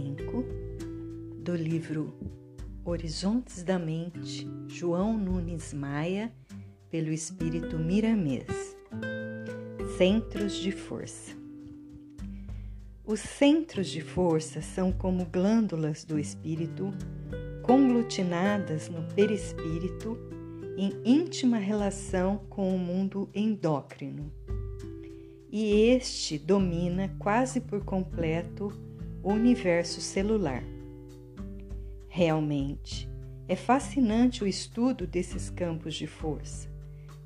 [0.00, 0.44] 5,
[1.44, 2.14] do livro
[2.82, 6.32] Horizontes da Mente, João Nunes Maia,
[6.88, 8.46] pelo espírito Miramês.
[9.98, 11.36] Centros de força.
[13.04, 16.94] Os centros de força são como glândulas do espírito
[17.62, 20.16] conglutinadas no perispírito
[20.78, 24.32] em íntima relação com o mundo endócrino.
[25.52, 28.72] E este domina quase por completo
[29.22, 30.62] o universo celular.
[32.08, 33.08] Realmente,
[33.48, 36.68] é fascinante o estudo desses campos de força,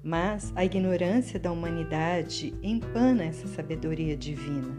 [0.03, 4.75] mas a ignorância da humanidade empana essa sabedoria divina.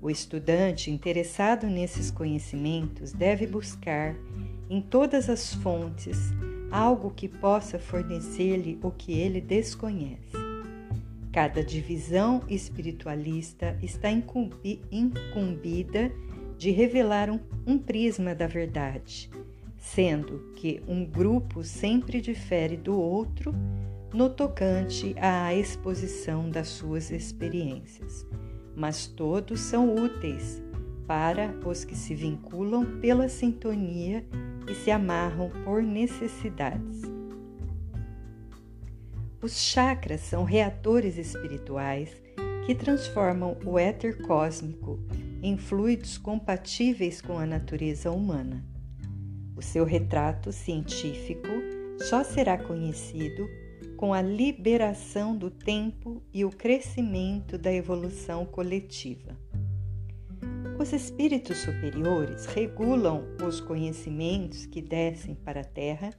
[0.00, 4.16] O estudante interessado nesses conhecimentos deve buscar
[4.68, 6.18] em todas as fontes
[6.70, 10.41] algo que possa fornecer-lhe o que ele desconhece.
[11.32, 16.12] Cada divisão espiritualista está incumbida
[16.58, 19.30] de revelar um, um prisma da verdade,
[19.78, 23.54] sendo que um grupo sempre difere do outro
[24.12, 28.26] no tocante à exposição das suas experiências,
[28.76, 30.62] mas todos são úteis
[31.06, 34.22] para os que se vinculam pela sintonia
[34.68, 37.11] e se amarram por necessidades.
[39.42, 42.08] Os chakras são reatores espirituais
[42.64, 45.00] que transformam o éter cósmico
[45.42, 48.64] em fluidos compatíveis com a natureza humana.
[49.56, 51.48] O seu retrato científico
[52.08, 53.50] só será conhecido
[53.96, 59.36] com a liberação do tempo e o crescimento da evolução coletiva.
[60.78, 66.10] Os espíritos superiores regulam os conhecimentos que descem para a Terra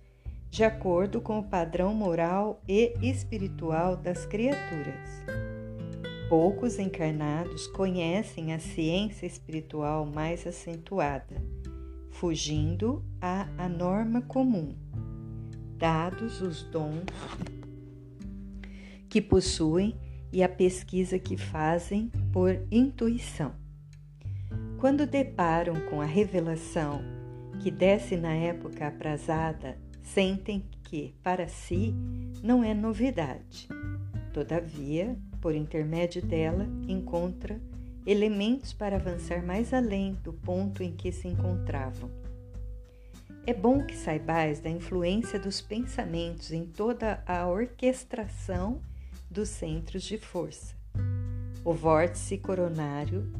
[0.53, 5.09] de acordo com o padrão moral e espiritual das criaturas.
[6.29, 11.43] Poucos encarnados conhecem a ciência espiritual mais acentuada,
[12.11, 14.75] fugindo à, à norma comum,
[15.75, 17.01] dados os dons
[19.09, 19.97] que possuem
[20.31, 23.55] e a pesquisa que fazem por intuição.
[24.77, 27.01] Quando deparam com a revelação
[27.59, 31.93] que desce na época aprazada, sentem que, para si,
[32.43, 33.67] não é novidade.
[34.31, 37.59] Todavia, por intermédio dela, encontra
[38.05, 42.09] elementos para avançar mais além do ponto em que se encontravam.
[43.45, 48.81] É bom que saibais da influência dos pensamentos em toda a orquestração
[49.29, 50.75] dos centros de força.
[51.65, 53.31] O vórtice coronário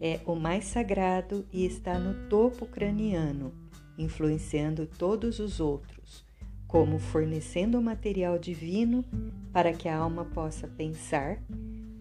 [0.00, 3.52] é o mais sagrado e está no topo craniano,
[4.02, 6.24] influenciando todos os outros,
[6.66, 9.04] como fornecendo o material divino
[9.52, 11.42] para que a alma possa pensar,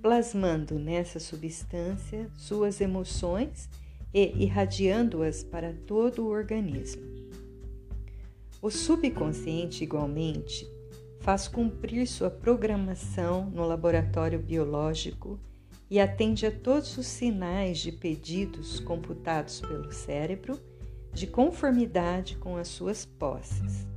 [0.01, 3.69] plasmando nessa substância suas emoções
[4.13, 7.03] e irradiando-as para todo o organismo.
[8.61, 10.67] O subconsciente, igualmente,
[11.19, 15.39] faz cumprir sua programação no laboratório biológico
[15.89, 20.59] e atende a todos os sinais de pedidos computados pelo cérebro
[21.13, 23.87] de conformidade com as suas posses.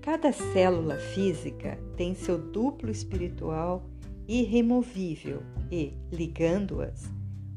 [0.00, 3.88] Cada célula física tem seu duplo espiritual
[4.28, 7.04] irremovível e, ligando-as,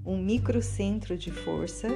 [0.05, 1.89] um microcentro de força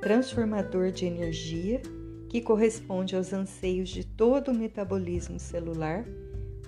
[0.00, 1.80] transformador de energia
[2.28, 6.04] que corresponde aos anseios de todo o metabolismo celular,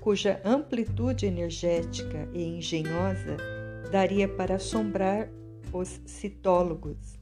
[0.01, 3.37] cuja amplitude energética e engenhosa
[3.91, 5.29] daria para assombrar
[5.73, 7.19] os citólogos,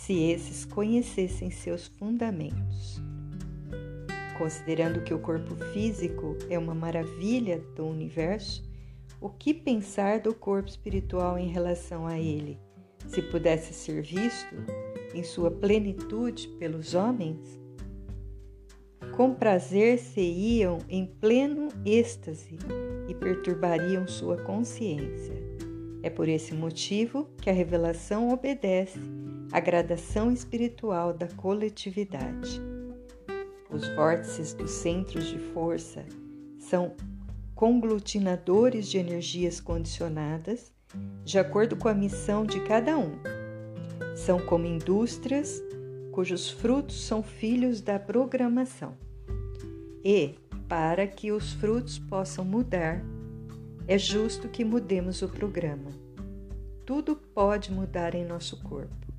[0.00, 3.02] se esses conhecessem seus fundamentos.
[4.38, 8.64] Considerando que o corpo físico é uma maravilha do universo,
[9.20, 12.58] o que pensar do corpo espiritual em relação a ele,
[13.06, 14.54] se pudesse ser visto
[15.14, 17.60] em sua plenitude pelos homens?
[19.14, 22.58] Com prazer se iam em pleno êxtase
[23.06, 25.34] e perturbariam sua consciência.
[26.02, 28.98] É por esse motivo que a revelação obedece
[29.52, 32.60] à gradação espiritual da coletividade.
[33.70, 36.04] Os vórtices dos centros de força
[36.58, 36.94] são
[37.54, 40.72] conglutinadores de energias condicionadas
[41.24, 43.12] de acordo com a missão de cada um.
[44.16, 45.62] São como indústrias
[46.10, 48.96] cujos frutos são filhos da programação.
[50.04, 50.34] E,
[50.68, 53.02] para que os frutos possam mudar,
[53.86, 55.90] é justo que mudemos o programa.
[56.84, 59.09] Tudo pode mudar em nosso corpo.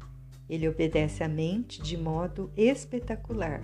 [0.51, 3.63] Ele obedece à mente de modo espetacular.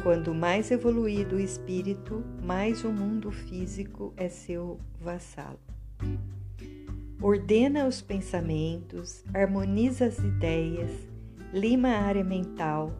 [0.00, 5.58] Quando mais evoluído o espírito, mais o mundo físico é seu vassalo.
[7.20, 10.88] Ordena os pensamentos, harmoniza as ideias,
[11.52, 12.92] lima a área mental,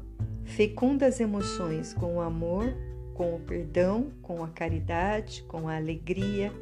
[0.42, 2.74] fecunda as emoções com o amor,
[3.14, 6.52] com o perdão, com a caridade, com a alegria,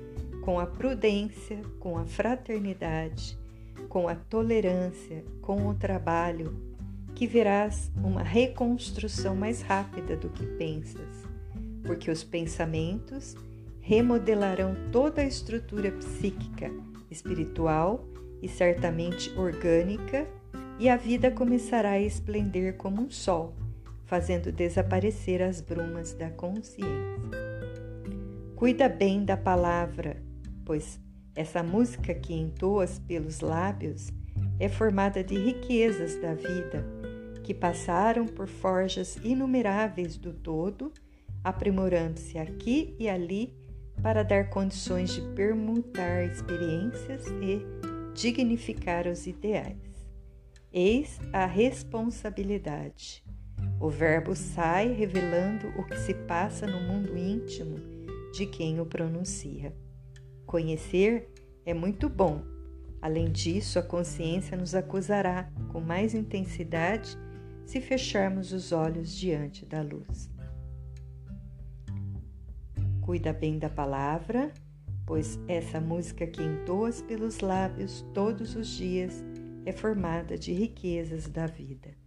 [0.44, 3.38] com a prudência, com a fraternidade,
[3.96, 6.54] com a tolerância, com o trabalho,
[7.14, 11.24] que verás uma reconstrução mais rápida do que pensas,
[11.82, 13.34] porque os pensamentos
[13.80, 16.70] remodelarão toda a estrutura psíquica,
[17.10, 18.04] espiritual
[18.42, 20.28] e certamente orgânica,
[20.78, 23.54] e a vida começará a esplender como um sol,
[24.04, 26.90] fazendo desaparecer as brumas da consciência.
[28.56, 30.22] Cuida bem da palavra,
[30.66, 31.00] pois
[31.36, 34.10] essa música que entoas pelos lábios
[34.58, 36.84] é formada de riquezas da vida
[37.46, 40.92] que passaram por forjas inumeráveis do todo,
[41.44, 43.54] aprimorando-se aqui e ali
[44.02, 47.64] para dar condições de permutar experiências e
[48.14, 49.78] dignificar os ideais.
[50.72, 53.22] Eis a responsabilidade.
[53.78, 57.76] O Verbo sai revelando o que se passa no mundo íntimo
[58.32, 59.72] de quem o pronuncia.
[60.46, 61.28] Conhecer
[61.64, 62.42] é muito bom.
[63.02, 67.18] Além disso, a consciência nos acusará com mais intensidade
[67.64, 70.30] se fecharmos os olhos diante da luz.
[73.00, 74.52] Cuida bem da palavra,
[75.04, 79.24] pois essa música que entoas pelos lábios todos os dias
[79.64, 82.05] é formada de riquezas da vida.